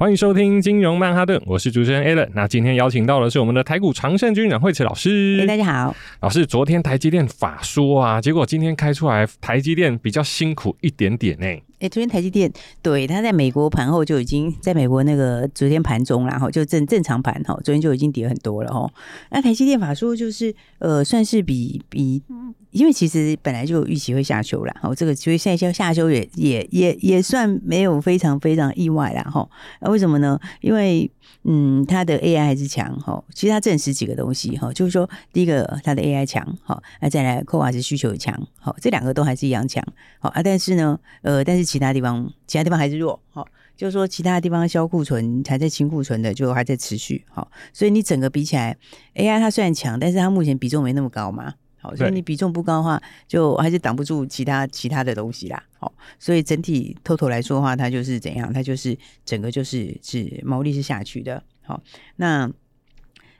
[0.00, 2.30] 欢迎收听金融曼哈顿，我是主持人 Alan。
[2.32, 5.44] 那今天邀请到的是我们的台股常胜军阮惠慈老师。
[5.46, 11.46] 大家好，老师，昨天台积电法说啊，结果今天开出来，台积电比较辛苦一点点呢。
[11.80, 18.90] 哎，昨天台积电对它在美国盘后就已经在美国那个昨天盘中然后就正正常盘哈，昨天就已经跌很多了哈。
[19.30, 22.22] 那台积电法说就是呃，算是比比。
[22.70, 29.48] 因为其实本来就预期会下修了，哈，这个所以现在下修也也也也算没有非常非常意外啦，哈。
[29.80, 30.38] 那为什么呢？
[30.60, 31.10] 因为
[31.42, 33.20] 嗯，它的 AI 还是强，哈。
[33.34, 39.84] 其实它证实几个东西，哈，就是说第一个它的 AI 强，哈，那再来 CoWoS 需求强，好，这两个都还是一样强，
[40.20, 40.40] 好啊。
[40.40, 48.76] 但是呢，呃，但是其他地方其他地方还是弱，哈，就是说其他地方销库存还在清库存的就还在持续，好，所以你整个比起来
[49.14, 51.54] ，AI 它虽然强，但是它目前比重没那么高嘛。
[51.82, 55.62] 好，所以你比重不高的话，就还是挡不住其他其他的东西啦。
[55.78, 58.52] 好，所以整体 total 来说的话，它就是怎样？
[58.52, 61.42] 它就是整个就是是毛利是下去的。
[61.62, 61.80] 好，
[62.16, 62.50] 那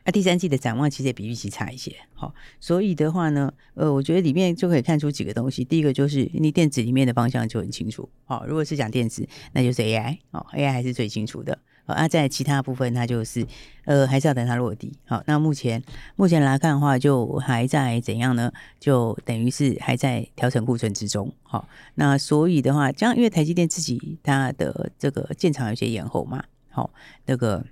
[0.04, 1.94] 那第三季的展望其实也比预期差一些。
[2.14, 5.64] 好，所以的话呢，呃，我觉得里面就可以看出几个东西。
[5.64, 8.08] 第一个就是你电子里面的方向就很清楚。
[8.24, 10.18] 好，如果是讲电子，那就是 AI。
[10.30, 11.58] 哦，AI 还是最清楚的。
[11.86, 13.44] 好啊，在其他部分，它就是，
[13.84, 14.92] 呃，还是要等它落地。
[15.06, 15.82] 好，那目前
[16.14, 18.52] 目前来看的话，就还在怎样呢？
[18.78, 21.32] 就等于是还在调整库存之中。
[21.42, 26.44] 好，那所以的话，将因为台积电自己它的这个建厂有些延后嘛。
[26.68, 26.90] 好，
[27.26, 27.64] 那个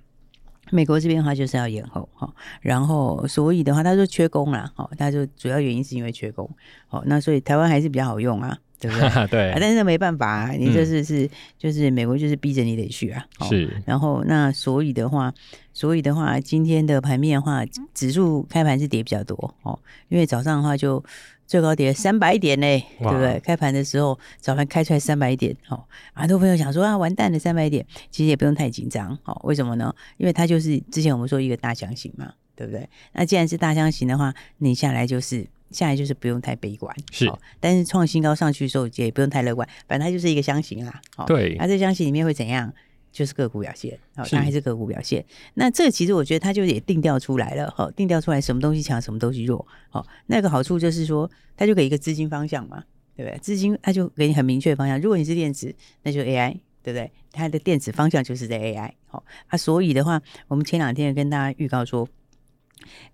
[0.71, 2.07] 美国这边的话就是要延后。
[2.13, 4.71] 哈，然后所以的话，他说缺工啦。
[4.75, 6.49] 好，他说主要原因是因为缺工。
[6.87, 8.57] 好，那所以台湾还是比较好用啊。
[8.81, 9.09] 对不对？
[9.27, 13.25] 对、啊，但是没办法啊，你这是是、嗯、就是美国就是逼着你得去啊。
[13.41, 15.33] 是，然后那所以的话，
[15.73, 19.77] 所以的话，今天的盘面的话，指数开盘是跌比较多哦，
[20.07, 21.03] 因为早上的话就
[21.49, 23.39] 最高跌三百点嘞，对不对？
[23.39, 25.83] 开盘的时候早盘开出来三百点，哦，
[26.13, 29.91] 很多朋友想说啊，完蛋了三百点，其实也不用太紧张，哦，为什么呢？
[30.17, 32.87] 因为它就是之前我们说一个大箱型嘛，对不对？
[33.13, 35.47] 那既然是大箱型的话，你下来就是。
[35.71, 40.99] 下来就是不用太悲观，是，但是创新高上去的时候也不用太乐观，反正它就是一个箱型啦。
[41.27, 42.73] 对，那这箱型里面会怎样？
[43.11, 45.25] 就是个股表现，好，它还是个股表现。
[45.55, 49.65] 那这其实我觉得它就也定调出来了，哈，定调出来什么东西强，什么东西弱。
[49.89, 52.83] 好，那个好处就是说，它就给一个资金方向嘛，
[53.15, 53.37] 对不对？
[53.39, 54.99] 资金它就给你很明确的方向。
[54.99, 57.11] 如果你是电子，那就 AI，对不对？
[57.31, 58.91] 它的电子方向就是在 AI。
[59.07, 62.07] 好，啊，所以的话，我们前两天跟大家预告说。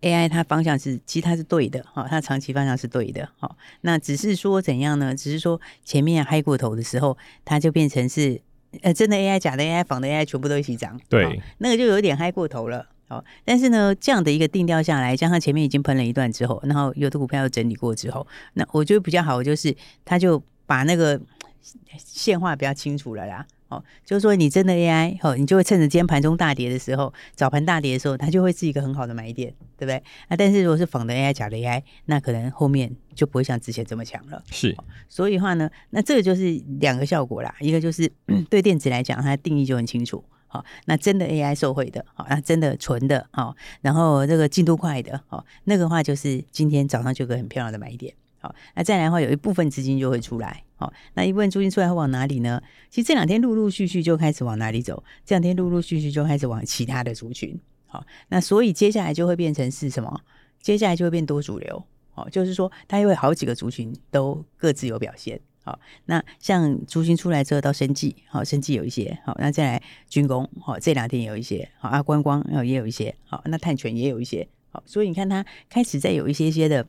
[0.01, 3.57] AI 它方向是，其实它是对的，哈，它长期方向是对的，哈。
[3.81, 5.15] 那只是说怎样呢？
[5.15, 8.39] 只是说前面嗨过头的时候，它就变成是，
[8.81, 13.23] 呃，真的 AI、假的 AI、仿的 AI 全部都一起涨，对，那个就有点嗨过头了，好。
[13.43, 21.19] 但是呢，这样的一个定调下来，加上前面已经喷了一段之后，然后有的股票又整理过之后，那我觉得比较好，就是它就把那个
[21.97, 23.45] 线画比较清楚了啦。
[23.67, 29.95] 哦，就是说你真的 AI，哦，你就会趁着今天盘中大跌的时候，早盘大跌的时候，它就会是一个很好的买点，对不对？
[30.27, 34.43] 啊，但是如果是仿的 AI、假的 AI，那可能后面就不会像之前这么强了。
[34.51, 37.55] 是，哦，所以的话呢，那这个就是两个效果啦。
[37.59, 38.11] 一个就是
[38.49, 40.23] 对电子来讲，它的定义就很清楚。
[40.47, 48.13] 好，哦，那真的 AI 受惠的，好，哦，那真的纯的，好，哦，然后这个进度快的，好，哦，那个话就是今天早上就有个很漂亮的买点。
[48.39, 50.64] 好那再来的话，有一部分资金就会出来。
[50.77, 52.61] 好，那一部分租金出来会往哪里呢？
[52.89, 55.01] 其实这两天陆陆续续就开始往哪里走？
[55.25, 57.57] 这两天陆陆续续就开始往其他的族群。
[57.87, 60.21] 好，那所以接下来就会变成是什么？
[60.59, 61.81] 接下来就会变多主流。
[62.11, 65.39] 好，就是说它因为好几个族群都各自有表现。
[65.63, 69.17] 好，那像租金出来之后到生计，好，生计有一些。
[69.25, 71.69] 好，那再来军工，好，这两天有一些。
[71.79, 73.15] 好，啊，观光也有一些。
[73.23, 74.45] 好，那碳权也有一些。
[74.71, 76.85] 好，所以你看它开始在有一些些的。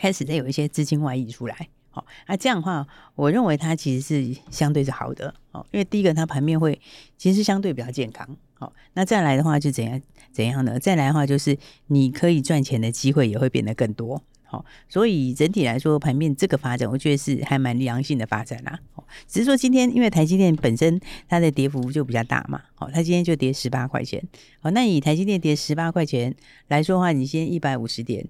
[0.00, 2.86] 开始在有一些资金外溢出来，好，那这样的话，
[3.16, 6.80] 我认为它其实是相对是好的，哦，因为第一个它盘面会
[7.16, 10.00] 其实相对比较健康，好，那再来的话就怎样
[10.30, 10.78] 怎样呢？
[10.78, 11.58] 再来的话就是
[11.88, 24.22] 你可以赚钱的机会也会变得更多，好，所以整体来说盘面这个发展，我觉得是还蛮良性的发展啦，哦，只是说今天因为台积电本身它的跌幅就比较大嘛，好，它今天就跌十八块钱，
[24.60, 26.36] 好，那以台积电跌十八块钱
[26.68, 28.28] 来说的话，你先一百五十点。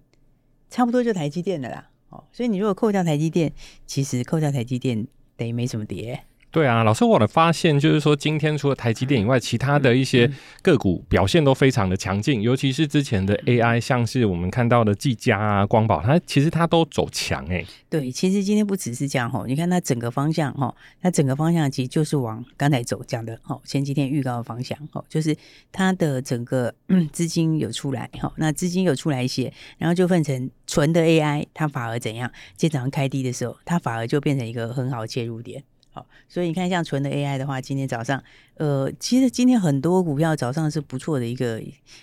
[0.71, 3.53] 差不多就台积电的啦，哦，所以你如果扣掉台积电，
[3.87, 5.07] 其实扣掉台积电
[5.37, 10.31] 等于没什么跌，对啊，老师，我的发现就是说，今天除了台积电以外，其他的一些
[10.63, 17.63] 个股表现都非常的强劲，尤其是之前的 AI，像是我们看到的技嘉啊、光宝，它其实它都走强哎。
[17.91, 25.37] 对，其实今天不只是这样哈，你看它整个方向哈，它整个方向其实就是往刚才走讲的哈，前几天预告的方向哈，就是
[25.71, 26.75] 它的整个
[27.13, 32.31] 资金有出来哈，那资金有出来一些，然后就分成纯的 AI，它反而怎样？
[32.57, 35.63] 今天早上开低的时候，它反而就变成一个很好的切入点。
[36.29, 38.23] 所以你看，像纯的 AI 的话，今天早上，
[38.57, 41.63] 呃，其实今天很多股票早上是不错的一个，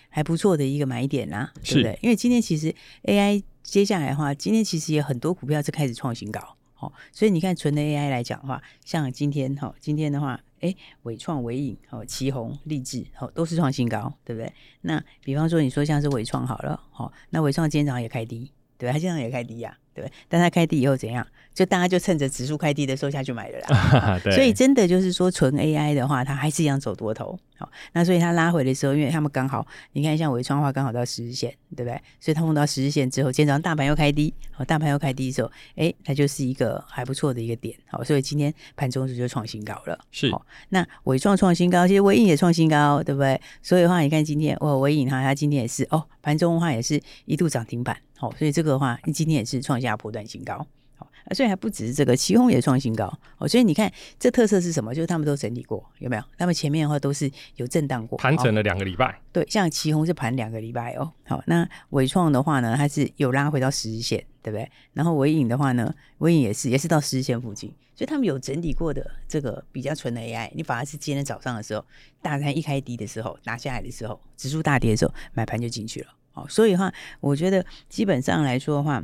[0.10, 2.00] 还不错的一个买点啦，对不对？
[2.02, 6.40] 因为今天其实 AI 接下来的话，今天其实也很多股票是开始创新高，
[6.74, 14.52] 好，所以你看纯的 AI 来讲的话，像今天哈，今天的话，哎，伟创、伟影、好，奇鋐、力智，好，都是创新高，对不对？
[14.82, 19.84] 那比方说你说像是伟创好了，好，那伟创今天早上也开低，对，它今天早上也开低呀、啊。
[19.96, 21.26] 对，但它开低以后怎样？
[21.54, 24.20] 就大家就趁着指数开低的时候下去买的啦。
[24.36, 27.40] 所以真的就是说，纯 AI 的话，它还是一样走多头。
[27.58, 31.94] 好，那所以它拉回的时候，因为他们刚好，你看像伟创的话，刚好到十日线，对不对？
[32.20, 37.74] 所以它碰到十日线之后，今天早上大盘又开低，好，大盘又开低的时候，哎，它就是一个还不错的一个点。
[37.88, 39.98] 好，所以今天盘中就创新高了。
[40.12, 40.30] 是，
[40.68, 43.40] 那伟创创新高，其实微影也创新高，对不对？
[43.64, 47.96] 所以的话，你看今天哦，微影哈，它今天也是哦，盘中的话也是一度涨停板。
[48.18, 50.66] 好，所以这个的话，你今天也是创下波段新高。
[50.98, 53.06] 好，所以还不只是这个，奇宏也创新高。
[53.38, 54.96] 哦，所以你看这特色是什么？
[54.96, 56.24] 就是他们都整理过，有没有？
[56.38, 59.12] 他们前面的话都是有震荡过，盘整了两个礼拜。
[59.12, 59.16] 哦。
[59.34, 61.12] 对，像奇宏是盘两个礼拜哦。
[61.26, 64.72] 好，那伟创的话呢，它是有拉回到十日线，对不对？
[64.94, 70.50] 然后伟影的话呢，伟影也是也是到十日线附近，所以他们有整理过的这个比较纯的 AI。
[70.54, 71.86] 你反而是今天早上的时候，
[72.22, 76.08] 大盘一开低的时候，拿下来的时候，指数大跌的时候，买盘就进去了。
[76.36, 79.02] 好，所以的话，我觉得基本上来说的话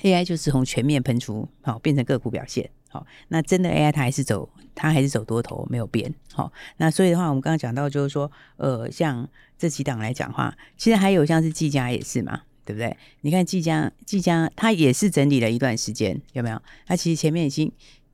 [0.00, 2.68] ，AI 就是从全面喷出，好变成个股表现。
[2.88, 6.14] 好，那真的 AI 它还是走，它还是走多头，没有变。
[6.32, 12.96] 好，那所以的话，我们刚刚讲到就是说，呃，像这几档来讲话，其实还有像是技嘉也是嘛，对不对？
[13.20, 16.62] 你看技嘉，技嘉它也是整理了一段时间，有没有？
[16.86, 17.70] 它其实前面已经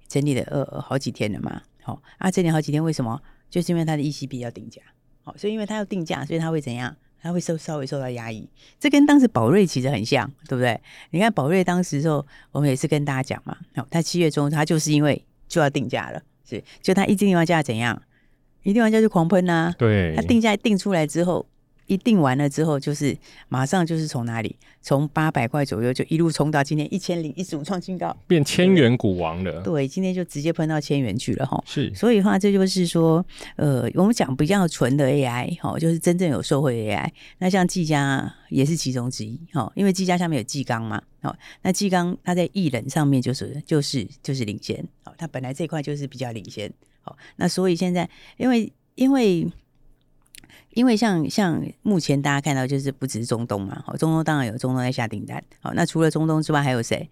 [0.08, 1.62] 整理了呃呃好几天了嘛。
[1.82, 3.22] 好，啊，整理好几天，为什么？
[3.48, 4.82] 就是因为它的 ECB 要定价。
[5.22, 6.96] 好，所以因为它要定价，所以它会怎样？
[7.22, 8.48] 它会受稍微受到压抑，
[8.80, 10.78] 这跟当时宝瑞其实很像，对不对？
[11.10, 18.02] 你看宝瑞当时时候，我们也是跟大家讲嘛，哦，他七月中他就是因为就要定价了，是，就他一定完价怎样？
[18.64, 21.46] 一定要价就狂喷呐、啊，对，他定价定出来之后。
[21.92, 23.14] 一定完了之后，就是
[23.48, 29.60] 马上就是从哪里，从八百块左右就一路冲到今天一千零一十五创新高，变千元股王了。
[29.60, 31.62] 对，今天就直接喷到千元去了哈。
[31.66, 33.22] 是，所以的话，这就是说，
[33.56, 37.10] 呃，我们讲比较纯的 AI 哈，就是真正有受惠的 AI。
[37.40, 46.72] 那像技嘉也是其中之一哈，因为技嘉下面有技刚嘛，哦，那技刚它在艺人上面就是就是就是领先，哦，它本来这块就是比较领先，
[47.02, 48.08] 好，那所以现在
[48.38, 49.46] 因为因为。
[50.74, 57.08] 因为像像目前大家看到就是不只是中东嘛，好，中东当然有中东在下订单，好，那除了中东之外还有谁？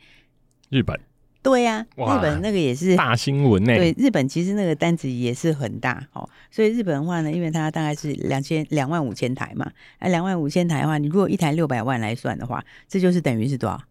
[0.68, 0.98] 日本。
[1.42, 3.74] 对呀、啊，日本那个也是大新闻呢。
[3.74, 9.70] 对，日本其实那个单子也是很大，哦，所以日本的话呢，因为它大概是两千两万五千台嘛，
[10.00, 13.82] 那两万五千台的话，你如果一台六百万来算的话，这就是等于是多少？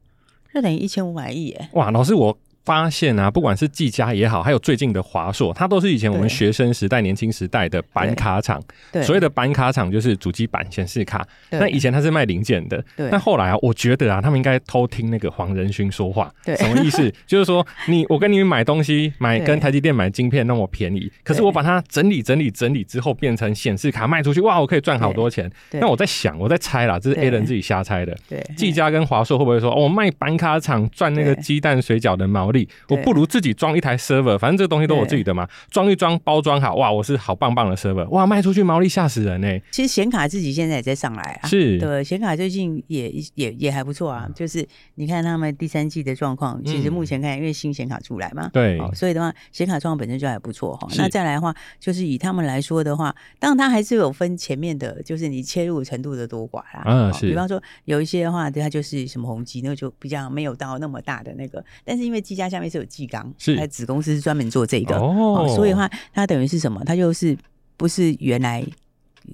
[0.54, 1.70] 就等于一千五百亿耶！
[1.74, 2.38] 哇，老师我。
[2.70, 8.62] 发现啊，不管是技嘉也好，还有最近的华硕，它都是以前我们学生时代、年轻时代的板卡厂。
[8.92, 11.28] 对，所谓的板卡厂就是主机板、显示卡。
[11.50, 12.80] 那以前它是卖零件的。
[12.96, 13.10] 对。
[13.10, 16.32] 那后来啊，我觉得啊，他们应该偷听那个黄仁勋说话。
[16.46, 16.56] 对。
[16.58, 17.12] 什么意思？
[17.26, 25.52] 就是说，你我跟你们买东西，买跟台积电买晶片那么便宜，可是我把它整理、整理、整理之后，变成显示卡卖出去，哇，我可以赚好多钱。
[25.72, 28.16] 那我在想，我在猜啦，这是 A 人自己瞎猜的。
[28.30, 28.40] 对。
[28.56, 32.59] 技嘉跟华硕会不会说，我卖板卡厂赚那个鸡蛋水饺的毛利？
[32.90, 39.64] 我不如自自己装一台 server，反正这个东西都我自己的嘛，装一装包装好，哇，我是好棒棒的 server，哇，卖出去毛利吓死人呢、欸。
[39.72, 50.86] 其实显卡自己现在也在上来啊，是对，显卡最近也也也还不错啊，就是你看他们第三季的状况，其实目前看因为新显卡出来嘛，嗯、对，所以的话显卡状况本身就还不错哈。
[50.98, 56.84] 那再来的话，就是以他们来说的话，当然它还是有分前面的，就是你切入程度的多寡啦。
[56.86, 57.26] 嗯，是。
[57.30, 63.34] 比方说有一些的话，它就是什么宏基，那就比较没有到那么大的那个，但是因为技嘉下面是有技钢。
[63.38, 66.84] 是，他子公司是专门做这个哦，哦，所以的话，它等于是什么？
[66.86, 67.38] 它就是
[67.78, 68.66] 不是原来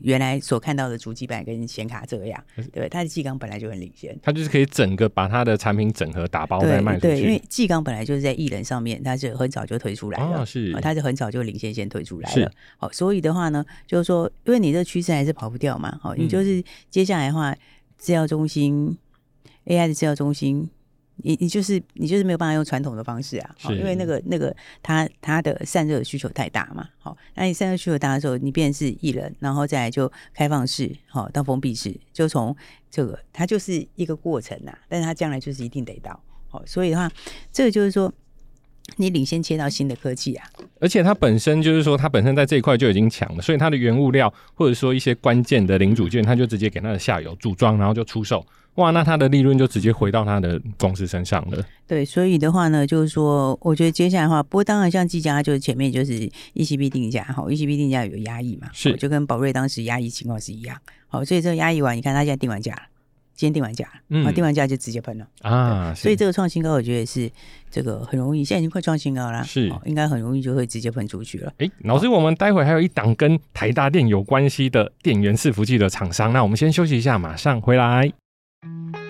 [0.02, 2.44] 原来所看到的主机板跟显卡这样，
[2.74, 7.08] 对，它的技钢本来就很领先，它就是可以整个把它的产品整合打包再卖出去。
[7.08, 12.52] 对，对，因为技钢本来就是在艺人上面，它是很早就推出来的，哦、是，它是很早就领先先推出来了。
[12.78, 17.56] 好，所以的话呢，就是说，因为你这趋势还是跑不掉嘛，好，你就是接下来的话，
[17.98, 18.98] 资料中心
[19.66, 20.70] AI 的资料中心。
[21.18, 32.56] 你你就是你就是没有办法用传统的方式啊，好，因为那个那个它它的散热需求太大嘛，好，那你散热需求大的时候，你变成是一人，然后再来就开放式，好到封闭式，就从
[32.92, 37.10] 这个它就是一个过程呐，但是它将来就是一定得到，好，所以的话，
[37.52, 38.14] 这个就是说
[38.98, 40.46] 你领先切到新的科技啊，
[40.82, 48.46] 而且它本身就是说它本身在这一块就已经强了，所以它的原物料或者说一些关键的零组件，它就直接给它的下游组装，然后就出售。
[48.76, 51.64] 哇，那它的利润就直接回到它的公司身上了。
[51.88, 60.78] 对，所以的话呢，就是说，我觉得接下来的话，不过当然像技嘉，就是前面就是 ECB 定价，好，ECB 定价有压抑嘛，是，就跟宝瑞当时压抑情况是一样。
[61.08, 62.82] 好，所以这个压抑完，你看它现在定完价了，
[63.34, 65.94] 今天定完价，嗯，定完价就直接喷了啊。
[65.96, 67.32] 所以这个创新高，我觉得也是
[67.72, 71.54] 这个很容易，现在已经快创新高了，是，应该很容易就会直接喷出去了。
[71.60, 78.12] 哎，老师，我们待会还有一档跟台大电有关系的电源伺服器的厂商，那我们先休息一下，马上回来。
[78.66, 79.05] Thank you.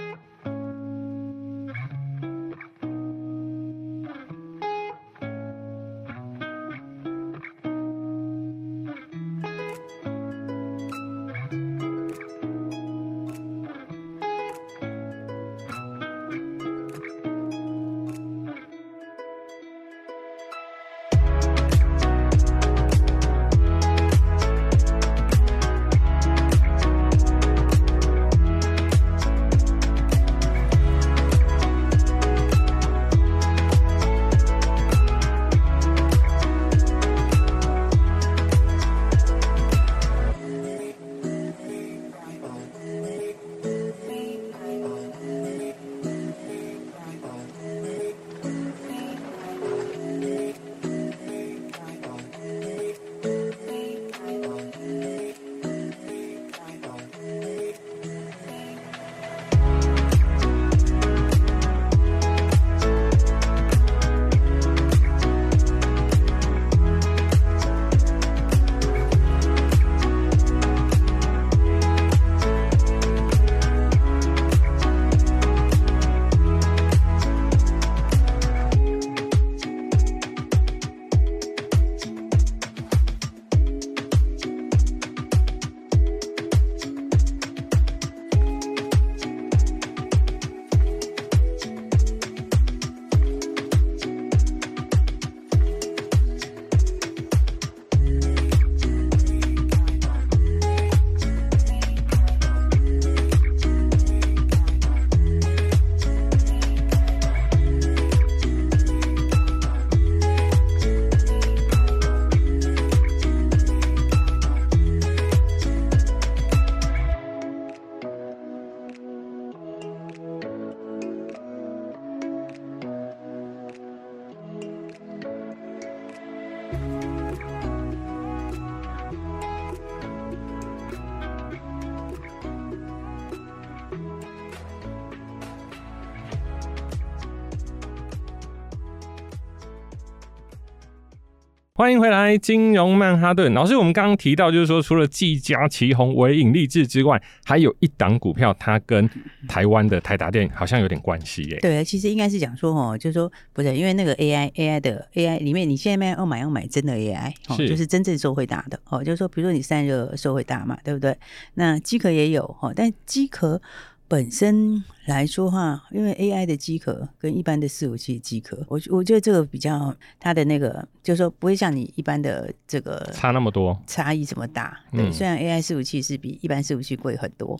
[141.86, 143.76] 欢迎回来，金融曼哈顿老师。
[143.76, 149.08] 我们刚刚提到，就是说，除了技嘉、奇鋐、纬颖、力志之外，还有一档股票，它跟
[149.48, 151.60] 台湾的台达电好像有点关系耶。
[151.62, 161.16] 对，其实应该是讲说，哦，就是说，不是因为那个 AI AI 的 AI 里面，你现在要买要买真的 AI，哦，就是真正受惠大的哦，就是说，比如说你散热受惠大嘛，对不对？
[161.54, 163.62] 那机壳也有哦，但机壳。
[164.08, 174.80] 本身来说话，因为 AI 的机壳跟一般的伺服器的机壳，我我觉得这个比较它的那个，就是说不会像你一般的这个差那么多，差异这么大。
[174.92, 177.60] 对，虽然 AI 伺服器是比一般伺服器贵很多，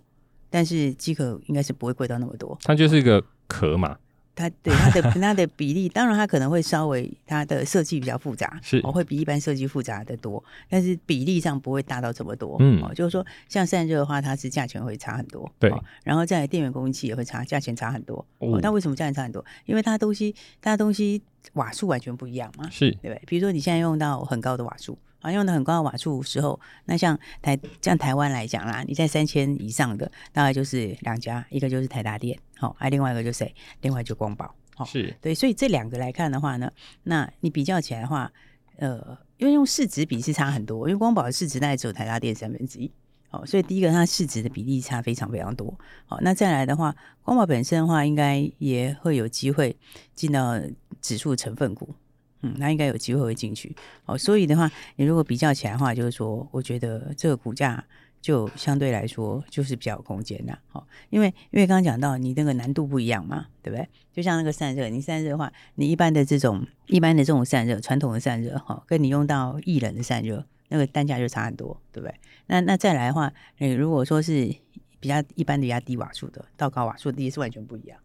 [0.50, 2.58] 但是机壳应该是不会贵到那么多。
[2.64, 3.98] 它就是一个壳嘛。
[4.36, 12.58] 它对它的它的比例，当然它可能会稍微它的设计比较复杂，是哦，会比一般设计复杂的多，但是比例上不会大到这么多。
[12.60, 15.74] 嗯，哦，就是说像散热的话，它是价钱会差很多，对，
[16.04, 18.26] 然后再来电源供应器也会差，价钱差很多。
[18.40, 19.44] 哦，那为什么价钱差很多？
[19.66, 21.22] 因为它东西它东西
[21.54, 23.22] 瓦数完全不一样嘛，是对不对？
[23.26, 24.98] 比如说你现在用到很高的瓦数。
[25.26, 33.56] 啊，用的很高的瓦数时候，那像台像台湾来讲啦，你在三千以上的大概就是两家，一个就是台达电，好，还另外一个就是谁？
[33.82, 36.72] 另外就光宝，好，是对，所以这两个来看的话呢，
[37.04, 38.32] 那你比较起来的话，
[38.78, 42.92] 呃，因为用市值比是差很多，因为光宝的市值大概只有台达电三分之一，
[43.30, 49.76] 好，所以第一个它市值的比例差非常非常多，好，那再来的话，光宝本身的话，应该也会有机会
[50.14, 50.62] 进到
[51.02, 51.96] 指数成分股。
[52.42, 53.76] 嗯，那应该有机会会进去
[54.06, 54.18] 哦。
[54.18, 57.84] 所以的话，你如果比较起来的话，就是说，我觉得这个股价
[58.22, 60.58] 就相对来说就是比较有空间呐。
[60.68, 63.88] 好，因为因为刚刚讲到你那个难度不一样嘛，对不对？
[64.14, 72.16] 就像那个散热，你散热的话，你一般的这种一般的这种散热，传统的散热哈，跟你用到液冷的散热，那个单价就差很多，对不对？
[72.48, 74.54] 那那再来的话，你如果说是
[75.00, 78.00] 比较一般的压低瓦数的到高瓦数的也是完全不一样。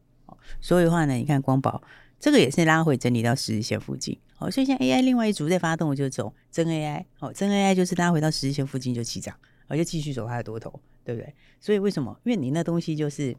[0.61, 1.83] 所以的话呢，你看光宝
[2.21, 4.17] 这个也是拉回整理到十日线附近。
[4.37, 7.05] 好，所以像 AI 另外一组在发动，就走真 AI。
[7.19, 9.35] 好，真 AI 就是拉回到十日线附近就起涨，
[9.67, 11.35] 而就继续走它的多头，对不对？
[11.59, 12.19] 所以为什么？
[12.25, 13.37] 因为你那东西就是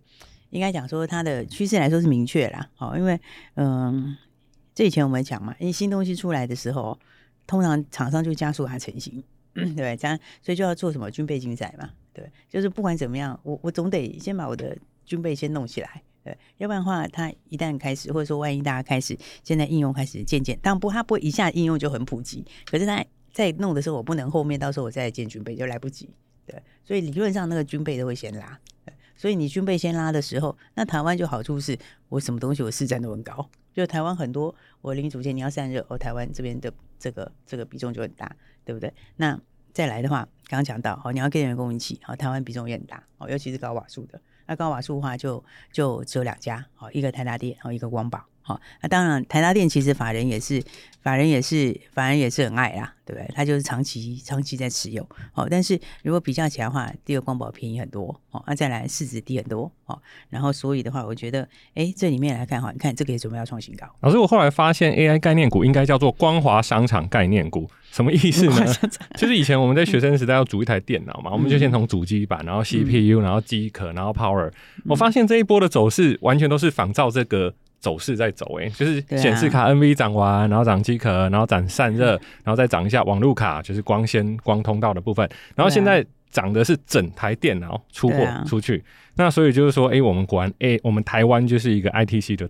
[0.50, 2.70] 应该讲说它的趋势来说是明确啦。
[2.76, 3.20] 好，因为
[3.56, 4.18] 嗯，
[4.76, 6.98] 这以前我们讲嘛，因为新东西出来的时候，
[7.48, 9.24] 通常厂商就加速它成型，
[9.54, 9.96] 对不对？
[9.96, 16.04] 这样所以就要做什么军备竞赛嘛，对，就是不管怎么样，我我总得先把我的军备先弄起来。
[16.24, 22.46] 对，要不然的话，它一旦开始，或者说万一大家开始现在应用开始渐渐，当然不，它不会一下应用就很普及。
[22.66, 26.10] 可是它在弄的时候，我不能后面到时候我再建军备就来不及。
[26.46, 28.60] 对，所以理论上那个军备都会先拉。
[29.16, 31.78] 所以你军备先拉的时候，那台湾就好处是
[32.10, 33.48] 我什么东西我市占都很高。
[33.74, 38.36] 就台湾很多我零组件你要散热，哦，台湾这边的这个这个比重就很大，
[38.66, 38.92] 对不对？
[39.18, 39.40] 那
[39.74, 44.20] 再来的话，刚刚讲到哦，你要电源供应器，好，台湾比重也很大，哦，尤其是高瓦数的。
[44.52, 45.42] 那高瓦数的话就，
[45.72, 50.62] 就只有两家，好，一个台达电，好，一个光宝，好，那当然台达电其实法人也是，
[51.02, 53.32] 法人也是，法人也是很爱啦，对不对？
[53.36, 63.86] 他就是长期长期在持有，哦，但是如果比较起来的话，第二光宝便宜很多，哦，那再来市值低很多，哦，然后所以的话，我觉得，哎，这里面来看哈，你看这个也准备要创新高。
[64.02, 67.70] 老师，我后来发现 AI 概念股应该叫做光华商场概念股。
[67.92, 68.66] 什么意思呢？
[69.20, 74.50] 就是以前我们在学生时代要组一台电脑嘛，我们就先从主机板，然后 CPU，然后机壳，然后 Power。
[74.86, 82.12] 我发现这一波的走势完全都是仿照这个走势在走，诶，就是显示卡 NV 涨完，然后涨机壳，然后涨散热，
[82.44, 88.82] 然后再涨一下网路卡，就是光纤光通道的部分，然后现在涨的是整台电脑出货出去。
[89.16, 92.50] 那所以就是说，哎，我们果然，哎，我们台湾就是一个 ITC 的。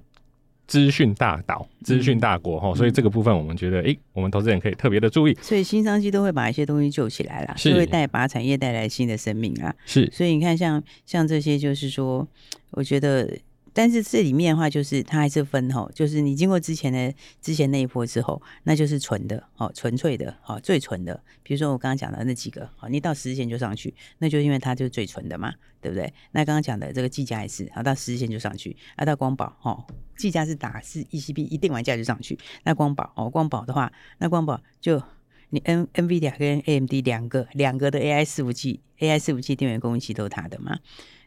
[0.67, 5.38] 资讯大岛，资讯大国哈，嗯、所以这个部分我们觉得，哎、欸，我们投资人可以特别的注意。
[5.41, 9.75] 所以新商机都会把一些东西救起来了，是会带把产业带来新的生命啊。
[9.85, 12.25] 是，所以你看像，像像这些，就是说，
[12.69, 13.38] 我觉得。
[13.73, 21.21] 但是这里面的话，就是它还是分吼，就是你经过之前的之前那一波之后，那就是纯的，哦，纯粹的，哦，最纯的。
[21.43, 26.13] 比如说我刚刚讲的那几个，哦，你到十日线就上去，那就因为它就是最纯的嘛，对不对？
[26.31, 29.85] 那刚刚讲的这个技嘉也是，啊，到十日线就上去，啊，到光宝，哦，
[30.17, 35.01] 技嘉是打是 ECB 一定完价就上去，那光宝，哦，光宝的话，那光宝就
[35.50, 40.77] 你 N NVIDIA 跟 AMD 两个两个的 AI 四五 G A I 四五 G 电源供应器都是它的嘛。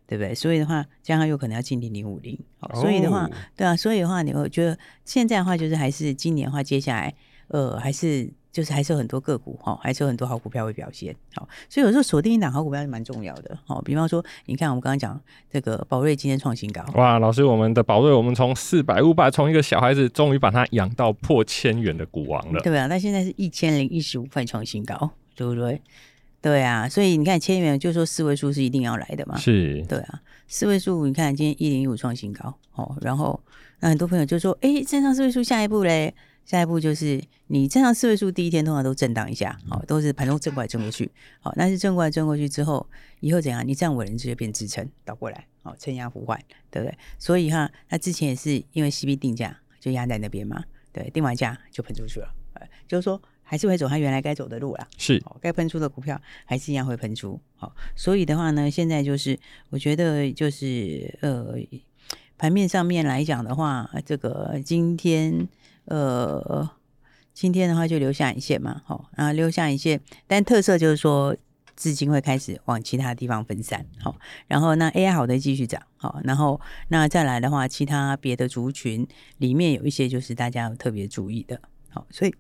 [0.07, 0.35] 对不对？
[0.35, 2.38] 所以的话，加上有可能要进零零五零。
[2.75, 7.14] 所以的话，对啊，所以的话，你会觉得现在的话，就是还是今年的话，接下来
[7.49, 11.14] 呃，还是就是还是有很多个股哈，还是有很多好股票会表现。
[11.35, 13.59] 好，所以有时候锁定一档好股票是蛮重要的。
[13.67, 16.85] 好，比方说，你看我们刚刚讲这个宝瑞今天创新高。
[16.95, 22.61] 哇，老师，我们的宝瑞，我们从四百五百，从一个小孩子，终于把它养到破千元的股王了。
[22.61, 25.83] 对啊，那现在是一千零一十五块创新高，对不对？
[26.45, 29.35] 对啊，所以你看千元，就说四位数是一定要来的嘛。
[29.39, 33.43] 是，对啊，四位数，你看今天一零一五创新高哦，然后
[33.81, 36.15] 那很多朋友就说，哎，站上四位数，下一步嘞？
[36.45, 42.87] 下一步就是你站上四位数，第一天通常都震荡一下，好、哦，都是盘中震过来震过去，好、哦，但是震过来震过去之后，
[43.21, 43.67] 以后怎样？
[43.67, 46.39] 你站稳了，直接变支撑，倒过来，好、哦，撑压互换，
[46.71, 46.95] 对不对？
[47.19, 52.29] 所以哈，那之前也是因为 CB 定价就压在那边嘛，对，定完价就喷出去了，
[52.87, 53.19] 就是说。
[53.55, 59.38] 还是会走他原来该走的路啦，是，该喷出的股票还是一样会喷出，好，所以的话呢，现在就是
[59.71, 61.55] 我觉得就是呃，
[62.37, 65.47] 盘面上面来讲的话，这个今天
[65.85, 66.69] 呃，
[67.33, 71.37] 今天的话就留下影线嘛，好，啊，留下影线，但特色就是说
[71.77, 79.07] 资金会开始往其他地方分散，好，然后那 AI 好的继续涨，好，然后那再来的话，其他别的族群
[79.38, 82.35] 里面有一些就是大家要特别注意的，好，所以。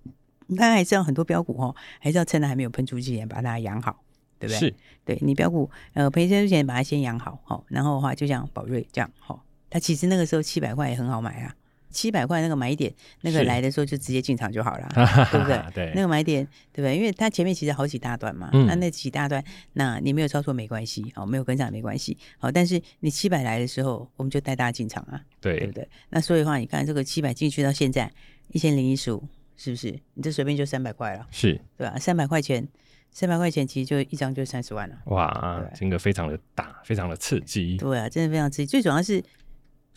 [0.46, 4.02] 你看，还是要很多标股哦，还是要趁它还没有喷出之前把它养好，
[4.38, 4.58] 对不对？
[4.58, 11.54] 是，对你标股呃赔钱之前把它先养好，好，然后的话就像宝瑞这样，好，它其实那个时候七百块也很好买啊，
[11.90, 15.62] 七百块那个买点，那个来的时候就直接进场就好了， 是对不对？
[15.74, 16.96] 对，那个买点，对不对？
[16.96, 25.88] 因为它前面其实好几大段嘛，嗯、那那几大段，那你没有操作没关系，哦，没有跟上没关系，好，但是你七百来的时候，我们就带大家进场啊，对，对不对？
[26.10, 28.10] 那所以的话，你看这个七百进去到现在
[28.48, 29.22] 一千零一十五。
[29.56, 29.98] 是不是？
[30.14, 31.98] 你这随便就三百块了，是对吧？
[31.98, 32.66] 三百块钱，
[33.10, 34.96] 三百块钱其实就一张就三十万了。
[35.06, 37.76] 哇，金额非常的大，非常的刺激。
[37.76, 38.66] 对啊，真的非常刺激。
[38.66, 39.22] 最主要是，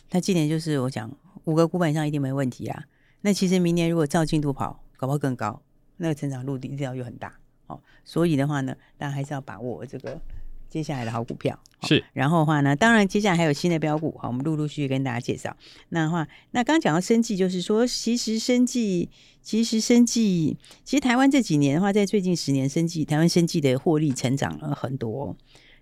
[0.08, 1.10] 他今年就是我讲
[1.44, 2.84] 五个股本上一定没问题啊。
[3.22, 5.60] 那其实明年如果照进度跑，搞不好更高，
[5.96, 7.34] 那个成长路径一定要又很大。
[7.66, 10.20] 哦，所以的话呢，大家还是要把握这个
[10.68, 11.58] 接下来的好股票。
[11.82, 15.56] 是，然后的话呢，当然接下来还有新的标股，好，我们陆陆续续跟大家介绍。
[15.90, 19.08] 那的话，那刚刚讲到生计，就是说，其实生计，
[19.42, 25.36] 其实生计，其实台湾这几年的话，在最近十年，生计台湾生计的获利成长了很多。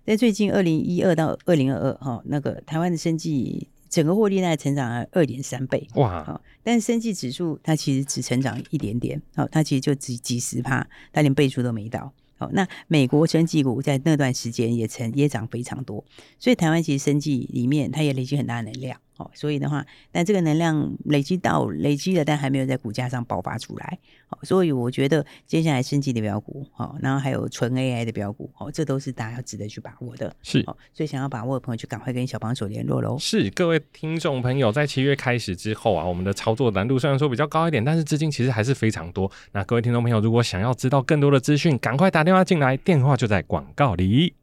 [0.05, 6.23] 在最近二零一二到二零二二，哈，那个台湾的生计整个获利大概成长了二点三倍，哇！
[6.23, 12.13] 好，但是生计指数它其实只成长一点点，好，它其实就只几十趴，它连倍数都没到。
[12.37, 16.05] 好，那美国生技股在那段时间也成也涨非常多，
[16.37, 18.99] 所以台湾其实生技里面它也累积很大能量。
[19.17, 23.99] 哦，所以的话，但这个能量累积到累积了，但还没有在股价上爆发出来。
[24.27, 30.35] 好，所以我觉得接下来升级的标股，好，然后还有纯 AI 的标股，哦，这都是大家要值得去把握的。
[30.43, 30.61] 是，
[30.93, 33.17] 所以想要把握的朋友，就赶快跟小帮手联络喽。
[33.19, 39.31] 是，各位听众朋友，在七月开始之后啊，我们的操作难度虽然说比较高一点，但是资金其实还是非常多。
[39.53, 44.33] 那各位听众朋友，如果想要知道更多的资讯，赶快打电话进来，电话就在广告里。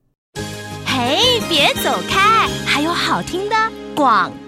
[0.87, 3.57] 嘿，别走开，还有好听的
[3.95, 4.44] 广告。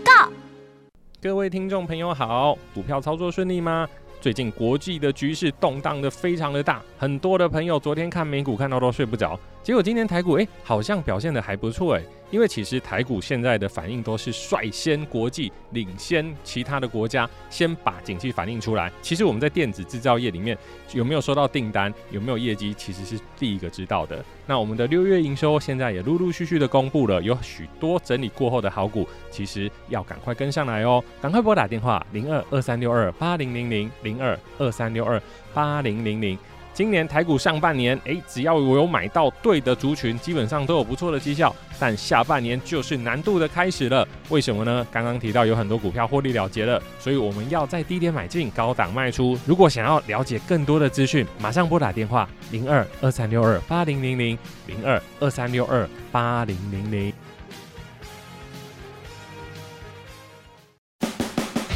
[1.19, 3.89] 各位听众朋友好，股票操作顺利吗？
[4.21, 12.03] 最近国际的局势动荡的非常的大，很多的朋友昨天看美股看到都睡不着，结果今天台股哎、好像表现得还不错哎。
[12.31, 18.93] 因为其实台股现在的反应都是率先国际领先其他的国家，先把景气反映出来。
[19.03, 20.57] 其实我们在电子制造业里面
[20.93, 24.25] 有没有收到订单，有没有业绩，其实是第一个知道的。
[24.47, 35.21] 那我们的六月营收现在也陆陆续续的公布了，有许多整理过后的好股，其实要赶快跟上来哦，赶快拨打电话零二二三六二八零零零零二二三六二
[35.53, 36.39] 八零零零。
[36.77, 41.57] 今年台股上半年，诶，只要我有买到对的族群，基本上都有不错的绩效。
[41.79, 44.87] 但下半年就是难度的开始了，为什么呢？
[44.93, 49.39] 刚刚提到有很多股票获利了结了，所以我们要在低点买进，高档卖出。
[49.47, 57.11] 如果想要了解更多的资讯，马上拨打电话零二二三六二八零零零零二二三六二八零零零。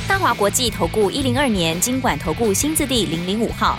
[0.06, 3.78] 大华国际投顾一零二年经管投顾新字第零零五号。